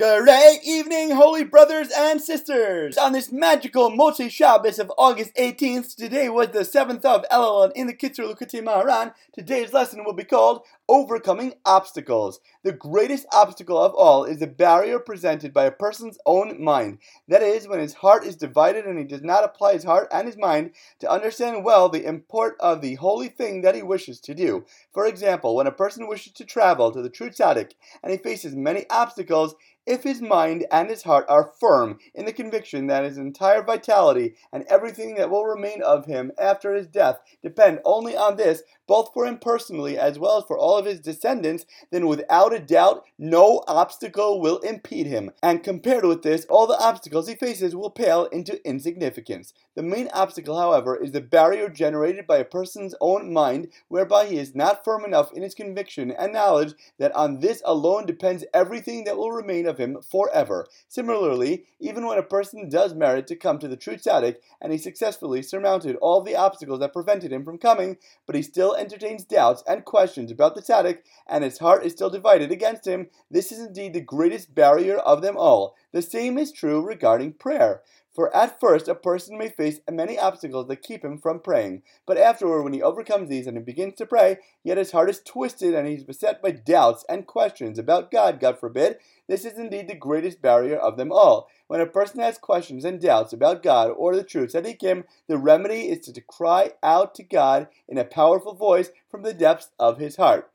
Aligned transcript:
Great 0.00 0.60
evening, 0.64 1.10
holy 1.10 1.44
brothers 1.44 1.88
and 1.94 2.22
sisters! 2.22 2.96
On 2.96 3.12
this 3.12 3.30
magical 3.30 3.90
Motzei 3.90 4.30
Shabbos 4.30 4.78
of 4.78 4.90
August 4.96 5.34
18th, 5.34 5.94
today 5.94 6.30
was 6.30 6.48
the 6.48 6.60
7th 6.60 7.04
of 7.04 7.26
Elul 7.30 7.70
in 7.74 7.86
the 7.86 7.92
Kitzur 7.92 8.24
Likutei 8.24 8.64
Moharan. 8.64 9.12
Today's 9.34 9.74
lesson 9.74 10.02
will 10.02 10.14
be 10.14 10.24
called 10.24 10.62
Overcoming 10.90 11.54
Obstacles. 11.64 12.40
The 12.64 12.72
greatest 12.72 13.24
obstacle 13.32 13.78
of 13.78 13.94
all 13.94 14.24
is 14.24 14.40
the 14.40 14.48
barrier 14.48 14.98
presented 14.98 15.52
by 15.52 15.66
a 15.66 15.70
person's 15.70 16.18
own 16.26 16.60
mind. 16.60 16.98
That 17.28 17.44
is, 17.44 17.68
when 17.68 17.78
his 17.78 17.94
heart 17.94 18.24
is 18.24 18.34
divided 18.34 18.86
and 18.86 18.98
he 18.98 19.04
does 19.04 19.22
not 19.22 19.44
apply 19.44 19.74
his 19.74 19.84
heart 19.84 20.08
and 20.10 20.26
his 20.26 20.36
mind 20.36 20.72
to 20.98 21.08
understand 21.08 21.64
well 21.64 21.88
the 21.88 22.04
import 22.04 22.56
of 22.58 22.80
the 22.80 22.96
holy 22.96 23.28
thing 23.28 23.62
that 23.62 23.76
he 23.76 23.84
wishes 23.84 24.18
to 24.22 24.34
do. 24.34 24.64
For 24.92 25.06
example, 25.06 25.54
when 25.54 25.68
a 25.68 25.72
person 25.72 26.08
wishes 26.08 26.32
to 26.32 26.44
travel 26.44 26.90
to 26.90 27.02
the 27.02 27.08
true 27.08 27.30
tzaddik 27.30 27.74
and 28.02 28.10
he 28.10 28.18
faces 28.18 28.56
many 28.56 28.84
obstacles, 28.90 29.54
if 29.86 30.02
his 30.02 30.20
mind 30.20 30.66
and 30.70 30.90
his 30.90 31.02
heart 31.02 31.24
are 31.28 31.52
firm 31.58 31.98
in 32.14 32.26
the 32.26 32.32
conviction 32.32 32.86
that 32.88 33.04
his 33.04 33.16
entire 33.16 33.62
vitality 33.62 34.34
and 34.52 34.64
everything 34.68 35.14
that 35.14 35.30
will 35.30 35.46
remain 35.46 35.82
of 35.82 36.06
him 36.06 36.32
after 36.38 36.74
his 36.74 36.86
death 36.86 37.18
depend 37.42 37.80
only 37.84 38.16
on 38.16 38.36
this, 38.36 38.62
both 38.90 39.12
for 39.14 39.24
him 39.24 39.38
personally 39.38 39.96
as 39.96 40.18
well 40.18 40.36
as 40.36 40.44
for 40.48 40.58
all 40.58 40.76
of 40.76 40.84
his 40.84 40.98
descendants, 40.98 41.64
then 41.92 42.08
without 42.08 42.52
a 42.52 42.58
doubt, 42.58 43.04
no 43.16 43.62
obstacle 43.68 44.40
will 44.40 44.58
impede 44.58 45.06
him. 45.06 45.30
And 45.44 45.62
compared 45.62 46.04
with 46.04 46.22
this, 46.22 46.44
all 46.46 46.66
the 46.66 46.76
obstacles 46.76 47.28
he 47.28 47.36
faces 47.36 47.76
will 47.76 47.90
pale 47.90 48.24
into 48.24 48.66
insignificance. 48.66 49.54
The 49.76 49.84
main 49.84 50.08
obstacle, 50.12 50.58
however, 50.58 50.96
is 50.96 51.12
the 51.12 51.20
barrier 51.20 51.68
generated 51.68 52.26
by 52.26 52.38
a 52.38 52.44
person's 52.44 52.96
own 53.00 53.32
mind, 53.32 53.68
whereby 53.86 54.26
he 54.26 54.38
is 54.38 54.56
not 54.56 54.82
firm 54.82 55.04
enough 55.04 55.32
in 55.32 55.44
his 55.44 55.54
conviction 55.54 56.10
and 56.10 56.32
knowledge 56.32 56.74
that 56.98 57.14
on 57.14 57.38
this 57.38 57.62
alone 57.64 58.06
depends 58.06 58.44
everything 58.52 59.04
that 59.04 59.16
will 59.16 59.30
remain 59.30 59.66
of 59.66 59.78
him 59.78 59.98
forever. 60.02 60.66
Similarly, 60.88 61.62
even 61.78 62.06
when 62.06 62.18
a 62.18 62.24
person 62.24 62.68
does 62.68 62.92
merit 62.92 63.28
to 63.28 63.36
come 63.36 63.60
to 63.60 63.68
the 63.68 63.76
true 63.76 63.94
tzaddik, 63.94 64.38
and 64.60 64.72
he 64.72 64.78
successfully 64.78 65.42
surmounted 65.42 65.94
all 65.96 66.22
the 66.22 66.34
obstacles 66.34 66.80
that 66.80 66.92
prevented 66.92 67.32
him 67.32 67.44
from 67.44 67.56
coming, 67.56 67.96
but 68.26 68.34
he 68.34 68.42
still 68.42 68.74
entertains 68.80 69.24
doubts 69.24 69.62
and 69.68 69.84
questions 69.84 70.30
about 70.30 70.54
the 70.54 70.62
tzaddik, 70.62 70.98
and 71.28 71.44
his 71.44 71.58
heart 71.58 71.84
is 71.84 71.92
still 71.92 72.10
divided 72.10 72.50
against 72.50 72.86
him, 72.86 73.08
this 73.30 73.52
is 73.52 73.60
indeed 73.60 73.92
the 73.92 74.00
greatest 74.00 74.54
barrier 74.54 74.96
of 74.96 75.22
them 75.22 75.36
all. 75.36 75.76
The 75.92 76.02
same 76.02 76.38
is 76.38 76.50
true 76.50 76.80
regarding 76.80 77.34
prayer. 77.34 77.82
For 78.12 78.34
at 78.34 78.58
first 78.58 78.88
a 78.88 78.94
person 78.96 79.38
may 79.38 79.48
face 79.48 79.80
many 79.88 80.18
obstacles 80.18 80.66
that 80.66 80.82
keep 80.82 81.04
him 81.04 81.16
from 81.18 81.38
praying, 81.38 81.82
but 82.06 82.18
afterward, 82.18 82.64
when 82.64 82.72
he 82.72 82.82
overcomes 82.82 83.28
these 83.28 83.46
and 83.46 83.56
he 83.56 83.62
begins 83.62 83.94
to 83.98 84.06
pray, 84.06 84.38
yet 84.64 84.78
his 84.78 84.90
heart 84.90 85.08
is 85.10 85.22
twisted 85.22 85.74
and 85.74 85.86
he's 85.86 86.02
beset 86.02 86.42
by 86.42 86.50
doubts 86.50 87.04
and 87.08 87.26
questions 87.26 87.78
about 87.78 88.10
God, 88.10 88.40
God 88.40 88.58
forbid, 88.58 88.98
this 89.28 89.44
is 89.44 89.56
indeed 89.58 89.86
the 89.86 89.94
greatest 89.94 90.42
barrier 90.42 90.76
of 90.76 90.96
them 90.96 91.12
all. 91.12 91.48
When 91.68 91.80
a 91.80 91.86
person 91.86 92.18
has 92.18 92.36
questions 92.36 92.84
and 92.84 93.00
doubts 93.00 93.32
about 93.32 93.62
God 93.62 93.92
or 93.96 94.16
the 94.16 94.24
truth 94.24 94.54
tzaddikim, 94.54 95.04
the 95.28 95.38
remedy 95.38 95.88
is 95.88 96.00
to 96.00 96.20
cry 96.20 96.72
out 96.82 97.14
to 97.14 97.22
God 97.22 97.68
in 97.88 97.96
a 97.96 98.04
powerful 98.04 98.54
voice 98.54 98.90
from 99.08 99.22
the 99.22 99.32
depths 99.32 99.68
of 99.78 99.98
his 99.98 100.16
heart. 100.16 100.50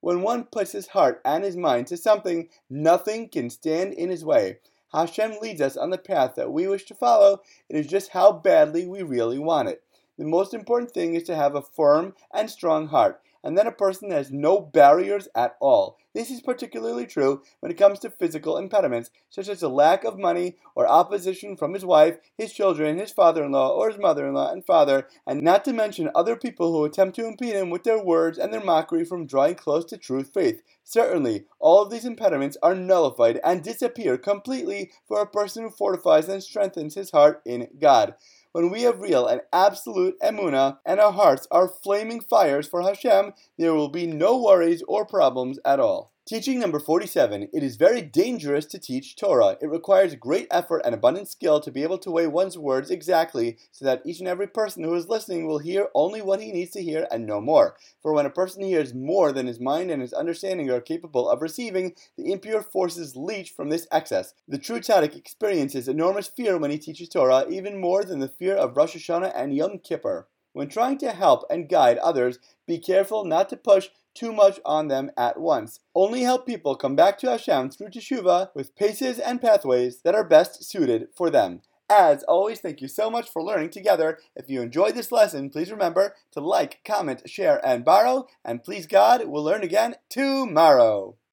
When 0.00 0.22
one 0.22 0.44
puts 0.44 0.70
his 0.70 0.88
heart 0.88 1.20
and 1.24 1.42
his 1.42 1.56
mind 1.56 1.88
to 1.88 1.96
something, 1.96 2.48
nothing 2.70 3.28
can 3.28 3.50
stand 3.50 3.92
in 3.94 4.08
his 4.08 4.24
way. 4.24 4.58
Hashem 4.92 5.38
leads 5.40 5.60
us 5.60 5.76
on 5.76 5.90
the 5.90 5.98
path 5.98 6.34
that 6.36 6.52
we 6.52 6.66
wish 6.66 6.84
to 6.86 6.94
follow. 6.94 7.40
It 7.68 7.76
is 7.76 7.86
just 7.86 8.10
how 8.10 8.32
badly 8.32 8.86
we 8.86 9.02
really 9.02 9.38
want 9.38 9.68
it. 9.68 9.82
The 10.18 10.24
most 10.24 10.52
important 10.52 10.90
thing 10.90 11.14
is 11.14 11.22
to 11.24 11.34
have 11.34 11.54
a 11.54 11.62
firm 11.62 12.14
and 12.32 12.50
strong 12.50 12.88
heart 12.88 13.20
and 13.44 13.56
then 13.56 13.66
a 13.66 13.72
person 13.72 14.10
has 14.10 14.30
no 14.30 14.60
barriers 14.60 15.28
at 15.34 15.56
all. 15.60 15.98
This 16.14 16.30
is 16.30 16.42
particularly 16.42 17.06
true 17.06 17.42
when 17.60 17.72
it 17.72 17.78
comes 17.78 17.98
to 18.00 18.10
physical 18.10 18.58
impediments, 18.58 19.10
such 19.30 19.48
as 19.48 19.62
a 19.62 19.68
lack 19.68 20.04
of 20.04 20.18
money 20.18 20.56
or 20.74 20.86
opposition 20.86 21.56
from 21.56 21.72
his 21.72 21.84
wife, 21.84 22.18
his 22.36 22.52
children, 22.52 22.98
his 22.98 23.12
father 23.12 23.44
in 23.44 23.52
law, 23.52 23.74
or 23.74 23.88
his 23.90 23.98
mother 23.98 24.26
in 24.26 24.34
law 24.34 24.52
and 24.52 24.64
father, 24.64 25.08
and 25.26 25.42
not 25.42 25.64
to 25.64 25.72
mention 25.72 26.10
other 26.14 26.36
people 26.36 26.72
who 26.72 26.84
attempt 26.84 27.16
to 27.16 27.26
impede 27.26 27.54
him 27.54 27.70
with 27.70 27.84
their 27.84 28.02
words 28.02 28.38
and 28.38 28.52
their 28.52 28.62
mockery 28.64 29.04
from 29.04 29.26
drawing 29.26 29.54
close 29.54 29.86
to 29.86 29.96
true 29.96 30.22
faith. 30.22 30.62
Certainly, 30.84 31.44
all 31.58 31.82
of 31.82 31.90
these 31.90 32.04
impediments 32.04 32.58
are 32.62 32.74
nullified 32.74 33.40
and 33.42 33.62
disappear 33.62 34.18
completely 34.18 34.90
for 35.08 35.20
a 35.20 35.26
person 35.26 35.62
who 35.62 35.70
fortifies 35.70 36.28
and 36.28 36.42
strengthens 36.42 36.94
his 36.94 37.10
heart 37.10 37.40
in 37.46 37.68
God 37.80 38.14
when 38.52 38.70
we 38.70 38.82
have 38.82 39.00
real 39.00 39.26
and 39.26 39.40
absolute 39.52 40.18
emuna 40.20 40.78
and 40.86 41.00
our 41.00 41.12
hearts 41.12 41.46
are 41.50 41.68
flaming 41.68 42.20
fires 42.20 42.68
for 42.68 42.82
Hashem, 42.82 43.32
there 43.58 43.74
will 43.74 43.88
be 43.88 44.06
no 44.06 44.40
worries 44.40 44.82
or 44.86 45.04
problems 45.04 45.58
at 45.64 45.80
all. 45.80 46.12
Teaching 46.24 46.60
number 46.60 46.78
47. 46.78 47.48
It 47.52 47.64
is 47.64 47.74
very 47.74 48.00
dangerous 48.00 48.64
to 48.66 48.78
teach 48.78 49.16
Torah. 49.16 49.56
It 49.60 49.68
requires 49.68 50.14
great 50.14 50.46
effort 50.52 50.82
and 50.84 50.94
abundant 50.94 51.26
skill 51.26 51.58
to 51.58 51.72
be 51.72 51.82
able 51.82 51.98
to 51.98 52.12
weigh 52.12 52.28
one's 52.28 52.56
words 52.56 52.92
exactly 52.92 53.58
so 53.72 53.84
that 53.86 54.02
each 54.06 54.20
and 54.20 54.28
every 54.28 54.46
person 54.46 54.84
who 54.84 54.94
is 54.94 55.08
listening 55.08 55.48
will 55.48 55.58
hear 55.58 55.88
only 55.96 56.22
what 56.22 56.40
he 56.40 56.52
needs 56.52 56.70
to 56.70 56.82
hear 56.82 57.08
and 57.10 57.26
no 57.26 57.40
more. 57.40 57.76
For 58.02 58.12
when 58.12 58.24
a 58.24 58.30
person 58.30 58.62
hears 58.62 58.94
more 58.94 59.32
than 59.32 59.48
his 59.48 59.58
mind 59.58 59.90
and 59.90 60.00
his 60.00 60.12
understanding 60.12 60.70
are 60.70 60.80
capable 60.80 61.28
of 61.28 61.42
receiving, 61.42 61.96
the 62.16 62.30
impure 62.30 62.62
forces 62.62 63.16
leach 63.16 63.50
from 63.50 63.68
this 63.68 63.88
excess. 63.90 64.32
The 64.46 64.58
true 64.58 64.78
tzaddik 64.78 65.16
experiences 65.16 65.88
enormous 65.88 66.28
fear 66.28 66.56
when 66.56 66.70
he 66.70 66.78
teaches 66.78 67.08
Torah, 67.08 67.46
even 67.50 67.80
more 67.80 68.04
than 68.04 68.20
the 68.20 68.28
fear 68.28 68.54
of 68.54 68.76
Rosh 68.76 68.94
Hashanah 68.94 69.32
and 69.34 69.56
Yom 69.56 69.80
Kippur. 69.80 70.28
When 70.52 70.68
trying 70.68 70.98
to 70.98 71.12
help 71.12 71.44
and 71.48 71.68
guide 71.68 71.98
others, 71.98 72.38
be 72.66 72.78
careful 72.78 73.24
not 73.24 73.48
to 73.48 73.56
push 73.56 73.88
too 74.14 74.32
much 74.32 74.60
on 74.64 74.88
them 74.88 75.10
at 75.16 75.40
once. 75.40 75.80
Only 75.94 76.22
help 76.22 76.46
people 76.46 76.76
come 76.76 76.94
back 76.94 77.18
to 77.18 77.30
Hashem 77.30 77.70
through 77.70 77.88
Teshuvah 77.88 78.50
with 78.54 78.76
paces 78.76 79.18
and 79.18 79.40
pathways 79.40 80.02
that 80.02 80.14
are 80.14 80.24
best 80.24 80.64
suited 80.64 81.08
for 81.16 81.30
them. 81.30 81.62
As 81.88 82.22
always, 82.22 82.60
thank 82.60 82.80
you 82.80 82.88
so 82.88 83.10
much 83.10 83.30
for 83.30 83.42
learning 83.42 83.70
together. 83.70 84.18
If 84.34 84.48
you 84.48 84.62
enjoyed 84.62 84.94
this 84.94 85.12
lesson, 85.12 85.50
please 85.50 85.70
remember 85.70 86.14
to 86.32 86.40
like, 86.40 86.80
comment, 86.86 87.28
share, 87.28 87.60
and 87.66 87.84
borrow. 87.84 88.26
And 88.44 88.64
please 88.64 88.86
God, 88.86 89.26
we'll 89.26 89.44
learn 89.44 89.62
again 89.62 89.96
tomorrow. 90.08 91.16